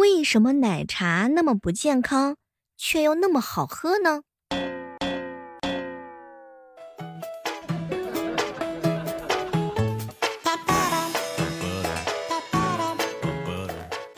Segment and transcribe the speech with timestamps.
[0.00, 2.38] 为什么奶茶那么不健康，
[2.78, 4.22] 却又那么好喝呢？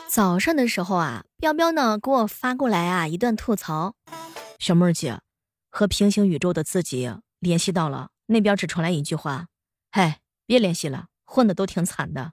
[0.07, 3.95] 早上的时候啊，彪彪呢给我发过来啊一段吐槽，
[4.59, 5.19] 小妹儿姐
[5.69, 9.47] 和平行宇宙的自己联系到了，那边只传来一句话
[9.91, 12.31] ：“嗨，别联系了，混的都挺惨的。”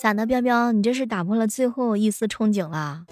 [0.00, 3.02] 咋的，彪彪，你这是打破了最后一丝憧憬了？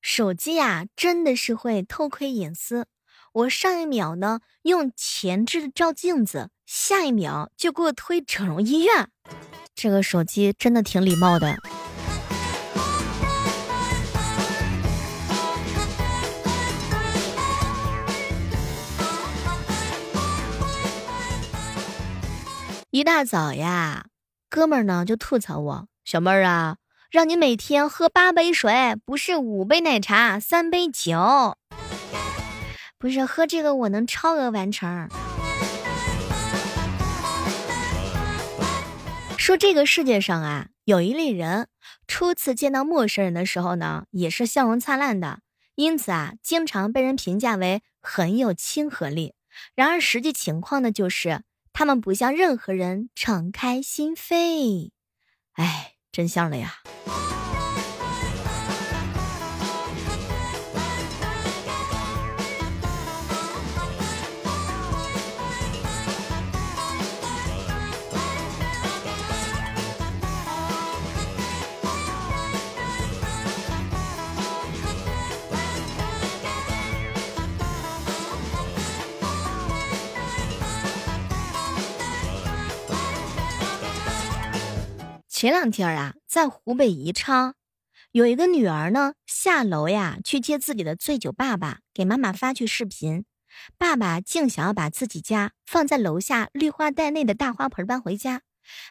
[0.00, 2.86] 手机呀，真的是会偷窥隐私。
[3.34, 9.10] 我上一秒呢用前置照镜子，下一秒就给我推整容医院。
[9.74, 11.58] 这个手机真的挺礼貌的。
[22.96, 24.06] 一大早呀，
[24.48, 26.78] 哥们儿呢就吐槽我：“小妹儿啊。”
[27.12, 31.58] 让你每天喝八杯水，不是五杯奶茶，三杯酒。
[32.96, 35.10] 不是喝这个，我能超额完成。
[39.36, 41.68] 说这个世界上啊，有一类人，
[42.08, 45.40] 初次见到陌生人的时候呢，也是笑容灿烂的，
[45.74, 49.34] 因此啊，经常被人评价为很有亲和力。
[49.74, 51.42] 然而实际情况呢，就是
[51.76, 54.92] 他们不向任何人敞开心扉。
[55.52, 55.96] 哎。
[56.16, 56.72] 真相了呀！
[85.38, 87.56] 前两天啊，在湖北宜昌，
[88.10, 93.26] 有一个女儿呢，下楼呀去接自己的醉酒爸爸，给妈妈发去视频。
[93.76, 98.40] 爸爸竟想要把自己家放在楼下绿化带内的大花盆搬回家。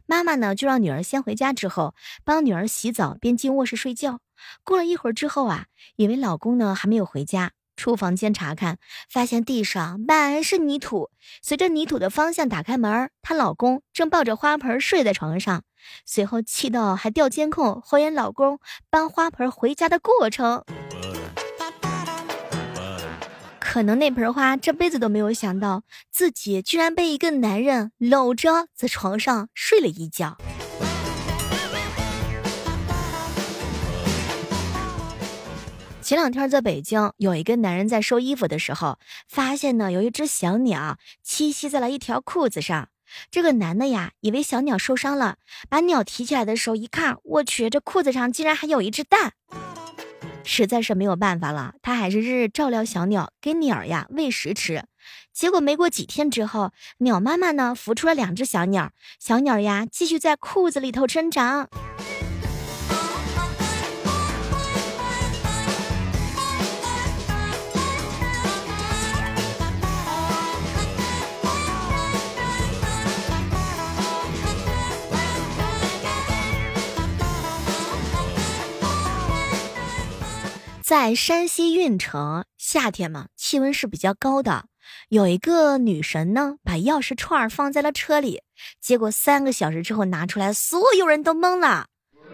[0.05, 4.19] 妈妈呢，就让女儿先回家，之后帮女儿洗澡，便进卧室睡觉。
[4.63, 7.53] 过了一会儿之后啊，以为老公呢还没有回家。
[7.75, 8.77] 出房间查看，
[9.09, 11.09] 发现地上满是泥土。
[11.41, 15.63] 随着泥土的方向打开门，她老公正抱着花盆睡在床上。
[16.05, 18.59] 随后气到还调监控，还原老公
[18.89, 20.63] 搬花盆回家的过程。
[23.59, 30.37] 可能那盆花这辈子都没有想到，自己居然被一个男人搂着在床上睡了一觉。
[36.05, 42.89] 前两天在北京，有一个男人在收衣服的时候，发现呢有一只小鸟栖息在了一条裤子上。
[43.31, 49.33] 这个男的呀，以为小鸟受伤了，把鸟提起来的时候一看，我去，这裤子上竟然还有一只蛋，
[50.43, 54.83] 实在是没有办法了，他还是日日照料小鸟，给鸟呀喂食吃。
[55.33, 61.67] 结果没过几天之后，鸟妈妈呢孵出了两只小鸟，小鸟呀继续在裤子里头生长。
[80.97, 84.67] 在山西运城，夏天嘛，气温是比较高的。
[85.09, 88.43] 有一个女神呢，把钥匙串放在了车里，
[88.79, 91.87] 结果三个小时之后拿出来，所有人都懵了。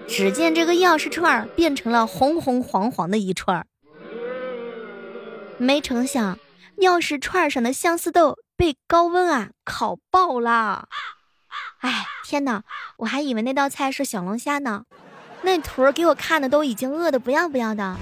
[0.08, 3.66] 只见这个钥匙串变成了红红黄黄的一串，
[5.58, 6.38] 没成想，
[6.82, 10.88] 钥匙串上的相思豆被高温啊烤爆了。
[11.80, 12.62] 哎，天哪！
[12.98, 14.84] 我还以为那道菜是小龙虾呢，
[15.42, 17.98] 那图给我看的都已经饿得不要不要的。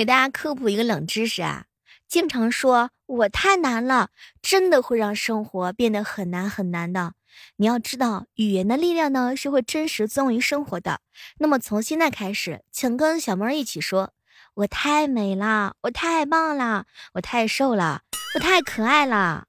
[0.00, 1.66] 给大家科普一个冷知识啊，
[2.08, 4.08] 经常说我太难了，
[4.40, 7.12] 真的会让生活变得很难很难的。
[7.56, 11.00] 你要知道，语言的力量呢是会真实作用于生活的。
[11.36, 14.14] 那么从现在开始，请跟小妹儿一起说：
[14.54, 18.00] 我太美了，我太棒了，我太瘦了，
[18.36, 19.48] 我太可爱了。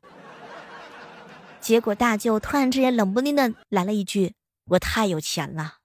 [1.62, 4.34] 结果大舅突然之间冷不丁的来了一句：
[4.72, 5.76] 我太有钱了。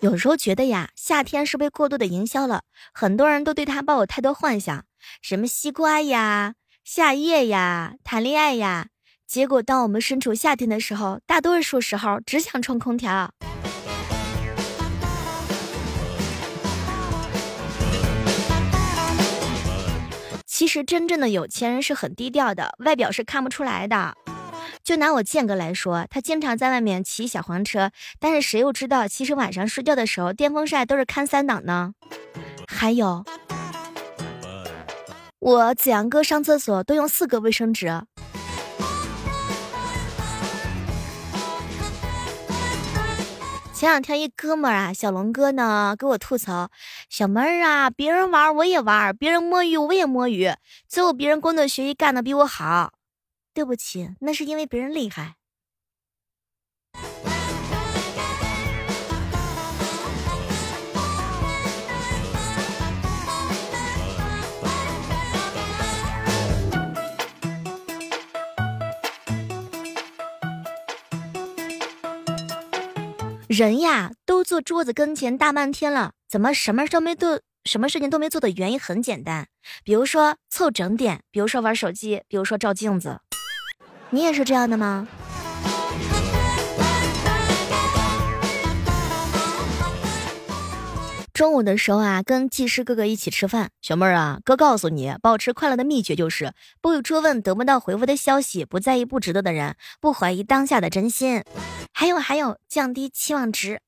[0.00, 2.62] 有时候觉得呀，夏天是被过度的营销了，
[2.92, 4.84] 很多人都对它抱有太多幻想，
[5.22, 6.54] 什么西瓜呀、
[6.84, 8.88] 夏夜呀、谈恋爱呀。
[9.26, 13.32] 结果当我们身处夏天的时候，大多数时候只想吹空调。
[20.44, 24.14] 其实真正的有钱人是很低调的，外表是看不出来的。
[24.86, 27.90] 就拿我建哥来说，他经常在外面骑小黄车，
[28.20, 31.94] 但是谁又知道，其实晚上睡觉的时候电风扇都是开三档呢？
[32.68, 33.24] 还有，
[35.40, 38.00] 我子阳哥上厕所都用四个卫生纸。
[43.74, 46.70] 前两天一哥们儿啊，小龙哥呢，给我吐槽，
[47.10, 50.54] 小妹儿啊，别人玩我也玩，别人摸鱼我也摸鱼，
[50.88, 52.92] 最后别人工作学习干的比我好。
[53.56, 55.36] 对不起，那是因为别人厉害。
[73.48, 77.40] 人呀，都坐桌子跟前大半天了，怎么什么事都没做？
[77.64, 79.48] 什么事情都没做的原因很简单，
[79.82, 83.22] 比如说凑整点，比如说玩手机，比如说照镜子。
[84.10, 85.06] 你也是这样的吗？
[91.34, 93.68] 中午的时候啊，跟技师哥哥一起吃饭。
[93.82, 101.42] 小妹儿啊，哥告诉你，保持快乐的秘诀就是不追问得不到回复的消息，不在意不值得的人，不怀疑当下的真心，
[101.92, 103.82] 还有还有，降低期望值。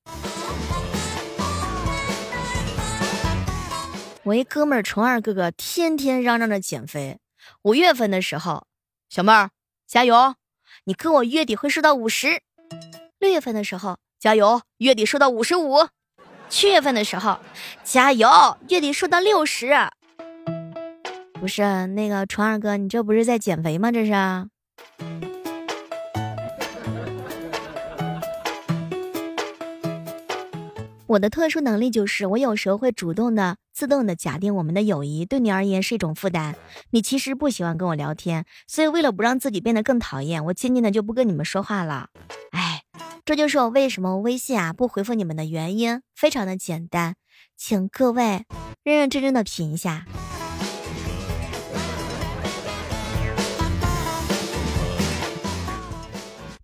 [4.23, 7.17] 我一哥们儿虫二哥哥天天嚷嚷着减肥，
[7.63, 8.67] 五月份的时候，
[9.09, 9.49] 小妹儿。
[9.89, 10.35] 加油，
[10.83, 12.43] 你跟我月底会瘦到五十。
[13.17, 15.87] 六月份的时候，加油，月底瘦到五十五。
[16.47, 17.39] 七月份的时候，
[17.83, 18.29] 加油，
[18.67, 19.73] 月底瘦到六十。
[21.33, 23.91] 不是那个虫二哥，你这不是在减肥吗？
[23.91, 24.13] 这是。
[31.07, 36.53] 我的特殊能力就是，我有时候会主动的、自动的假定我们的友谊对你而言是一种负担。
[36.89, 42.09] 你其实不喜欢跟我聊天，所以为了不让自己变得更讨厌，我渐渐的就不跟你们说话了。
[42.51, 42.83] 哎，
[43.23, 47.15] 这就是我为什么微信啊不回复你们的原因，非常的简单，
[47.55, 48.43] 请各位
[48.83, 50.05] 认认真真的品一下。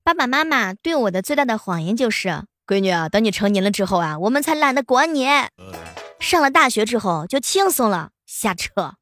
[0.04, 2.44] 爸爸妈妈对我的最大的谎言就是。
[2.68, 5.28] 闺女啊，等你成年了之后啊，我们才懒得管你。
[6.20, 8.94] 上了大学之后就轻松了，瞎扯。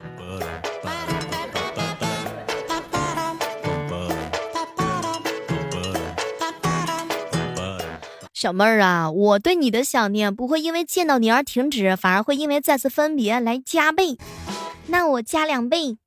[8.33, 14.17] 小妹儿啊，我对你的想念不会因为见到你而停止，反而会因为再次分别来加倍。
[14.87, 15.97] 那我加两倍。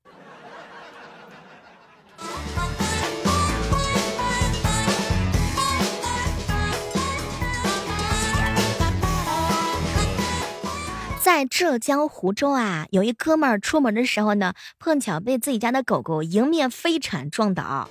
[11.27, 17.91] 在浙江湖州啊，有一哥们儿出门的时候呢，碰巧被自己家的狗狗迎面飞铲撞倒。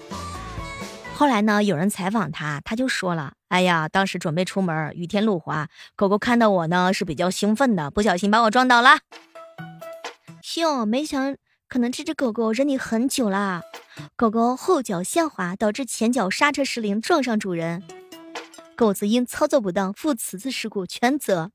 [1.13, 8.99] 后来呢，有人采访他，他就说了：“哎呀，当时准备出门，雨天路滑，狗狗看到我呢是比较兴奋的，不小心把我撞倒了。
[10.55, 11.35] 哟，没想
[11.67, 13.63] 可能这只狗狗忍你很久了，
[14.15, 17.83] 狗狗后脚先滑，导致前脚刹车失灵，撞上主人。
[18.77, 21.51] 狗子因操作不当负此次事故全责。”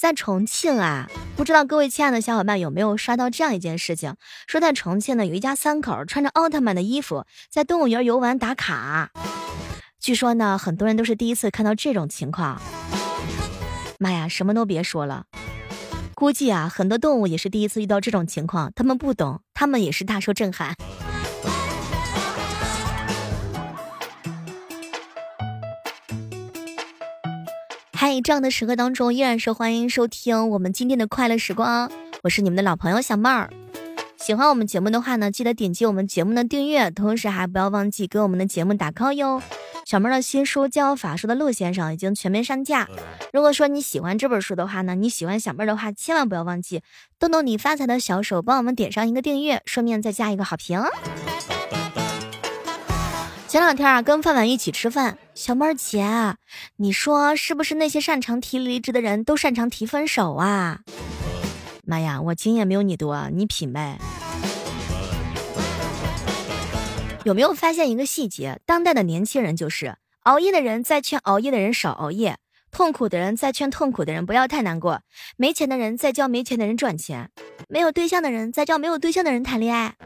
[0.00, 4.14] 在重庆啊，不知道各位亲爱的小伙伴有没有刷到这样一件事情？
[4.46, 9.10] 说在重庆呢，有一家三口穿着奥特曼的衣服在动物园游玩打卡。
[10.00, 12.62] 据说呢，很多人都是第一次看到这种情况。
[13.98, 15.26] 妈呀，什么都别说了，
[16.14, 20.74] 估计啊，很多动物也是第一次遇到这种情况，他们不懂，他们也是大受震撼。
[28.12, 31.88] 在这样的时刻当中，依然是欢迎收听我们今天的快乐时光。
[32.24, 33.48] 我是你们的老朋友小妹儿。
[34.16, 39.40] 喜欢我们节目的话呢，记得点击我们节目的订阅，同时还不要忘记给我们的节目打 call 哟。
[39.86, 42.88] 小妹儿的新书《教法术的陆先生》已经全面上架。
[43.32, 46.82] 如果说你喜欢这本书的话呢，你喜欢小妹儿的话，千万不要忘记
[47.20, 50.82] 动动你发财的小手，帮我们点上一个订阅，顺便再加一个好评。
[53.50, 56.06] 前两天啊，跟饭碗一起吃饭，小妹儿姐，
[56.76, 60.78] 你说是不是那些擅长提离职的人都擅长提分手啊？
[61.84, 63.98] 妈呀，我经验没有你多，你品呗。
[67.24, 68.60] 有没有发现一个细节？
[68.64, 72.36] 当代的年轻人就是熬夜的人在劝熬夜的人少熬夜，
[72.70, 75.00] 痛苦的人在劝痛苦的人不要太难过，
[75.36, 77.32] 没钱的人在教没钱的人赚钱，
[77.68, 79.96] 没有对象的人在教没有对象的人谈恋爱。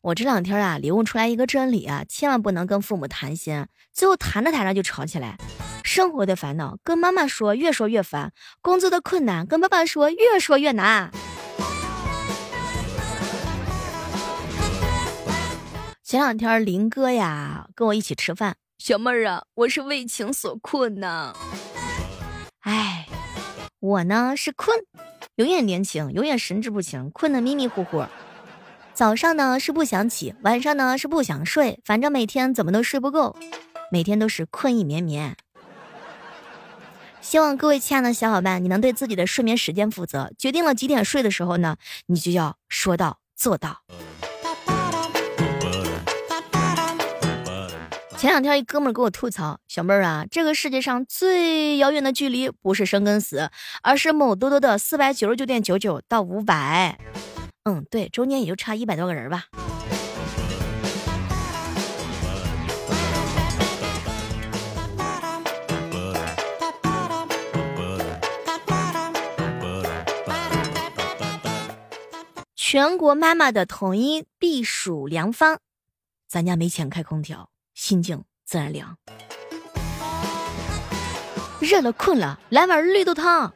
[0.00, 5.36] 我这两天啊，领悟出来一个真理啊，千万不能跟父母谈心，最后谈着谈着就吵起来。
[5.82, 11.10] 生活的烦恼跟妈妈说越说越烦，工作的困难跟爸爸说越说越难。
[16.04, 21.34] 前两天林哥呀跟我一起吃饭，小妹儿啊，我是为情所困呐。
[22.60, 23.06] 哎，
[23.80, 24.78] 我呢是困，
[25.36, 28.04] 永远年轻，永远神志不清，困得迷迷糊糊。
[28.98, 33.36] 早上呢是不想起，晚上呢是不想睡，反正每天怎么都睡不够，
[33.92, 35.36] 每天都是困意绵绵。
[37.20, 40.32] 希望各位亲爱的小伙伴，你能对自己的睡眠时间负责。
[40.36, 41.76] 决定了几点睡的时候呢，
[42.06, 43.82] 你就要说到做到。
[48.16, 53.48] 前两天一哥们儿给我吐槽，小妹儿啊，这个世界上最遥远的距离不是生跟死，
[53.80, 56.98] 而是某多多的四百九十九点九九到五百。
[57.68, 59.44] 嗯，对，中间也就差一百多个人吧。
[72.56, 75.58] 全国妈妈的统一避暑良方，
[76.26, 78.96] 咱家没钱开空调，心静自然凉。
[81.60, 83.52] 热了困了，来碗绿豆汤。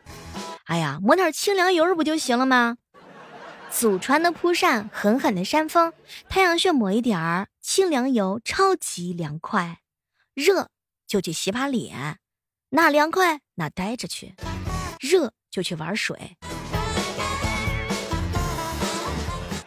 [0.65, 2.77] 哎呀，抹点清凉油不就行了吗？
[3.73, 5.93] 祖传的蒲扇，狠狠的扇风，
[6.29, 9.79] 太阳穴抹一点儿清凉油，超级凉快。
[10.35, 10.69] 热
[11.07, 12.19] 就去洗把脸，
[12.71, 14.35] 哪凉快哪待着去。
[15.01, 16.37] 热就去玩水。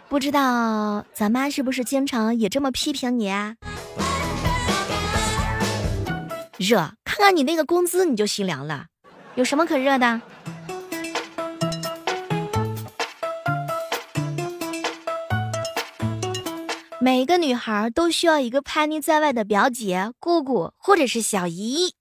[0.08, 3.56] 不知道咱妈是不是经常也这么批评你啊？
[6.58, 8.86] 热，看看你那个工资你就心凉了，
[9.34, 10.22] 有什么可热的？
[17.06, 21.94] 每一个女孩都需要一个叛逆在外的表姐、姑姑或者是小姨。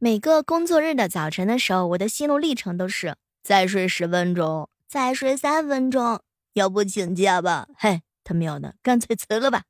[0.00, 3.14] 每个工作日的早晨的时候，我的心路历程都是
[3.44, 6.20] 再睡十分钟，再睡三分钟，
[6.54, 7.68] 要不请假吧？
[7.78, 9.62] 嘿，他喵的，干脆辞了吧！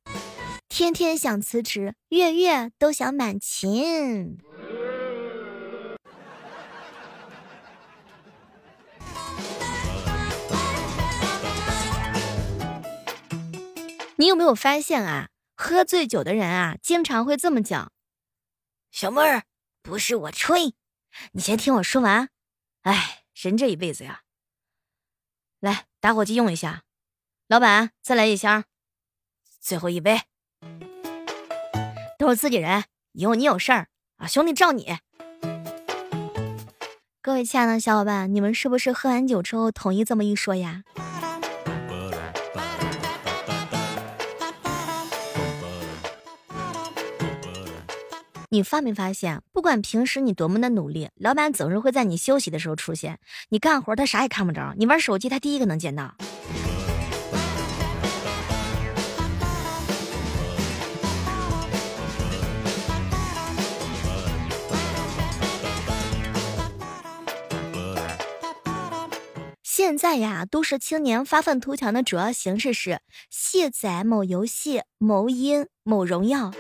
[0.71, 4.39] 天天想辞职，月月都想满勤。
[14.21, 15.29] 你有没有发现啊？
[15.55, 17.93] 喝醉酒的人啊，经常会这么讲
[18.91, 19.45] ：“小妹儿，
[19.81, 20.75] 不是我吹，
[21.33, 22.29] 你先听我说完。”
[22.83, 24.23] 哎，人这一辈子呀，
[25.61, 26.83] 来打火机用一下，
[27.47, 28.65] 老板再来一箱，
[29.61, 30.23] 最后一杯，
[32.19, 34.99] 都是自己人，以后你有事儿啊，兄弟罩你。
[37.23, 40.83] 各位亲爱的小伙伴，你们是不是喝完酒之后统一这么一说呀？
[48.51, 53.19] 你发没发现，不管平时你多么的努力，老板总是会在你休息的时候出现。
[53.51, 56.15] 你干活他啥也看不着，你玩手机他第一个能见到。
[69.63, 76.51] 现在呀，都市青年发愤图强的主要形式是卸载某游戏、某音、某荣耀。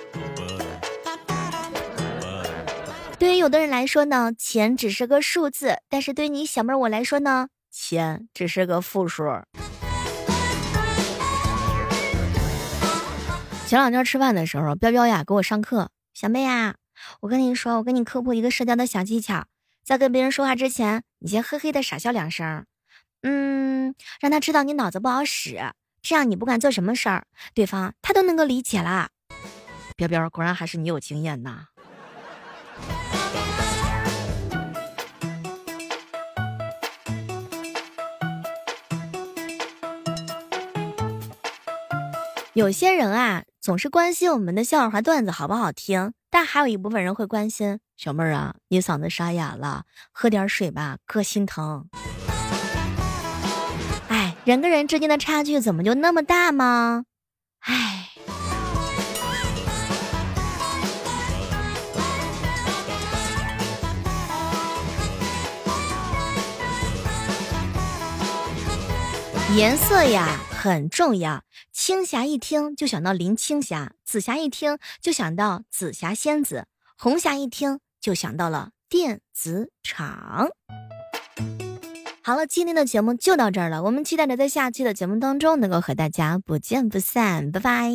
[3.18, 9.24] 对于有的人来说呢，钱只是个数字；但是对于你小妹我来说呢，钱只是个负数。
[13.66, 16.76] 前两天吃饭的时候，彪彪呀给我上课，小妹呀，
[17.22, 19.46] 我跟你说，我跟你科普一个社交的小技巧，
[19.84, 22.64] 在跟别人说话之前，你先嘿嘿的傻笑两声，
[23.22, 29.08] 嗯，让他知道你脑子不好使，这样你不管做什么事儿，对方他都能够理解啦。
[29.96, 31.64] 彪彪果然还是你有经验呐。
[42.58, 51.86] 有些人啊，总是关心我们的笑话段子好不好听，但还有一部分人会关心小妹儿啊，你嗓子沙哑了，喝点水吧，哥心疼。
[54.08, 57.04] 哎，人跟人之间的差距怎么就那么大吗？
[57.60, 58.08] 哎。
[69.54, 70.40] 颜色呀。
[70.60, 80.48] 很重要，青霞一听就想到林青霞，紫霞一听就想到紫霞仙子，红霞一听就想到了电子厂。
[82.24, 87.92] 好了，今天的节目就到这儿了，我们期待着在下期的节目当中能够和大家不见不散，拜拜。